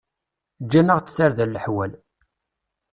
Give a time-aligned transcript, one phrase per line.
[0.63, 1.91] Ǧǧan-aɣ-d tarda leḥwal.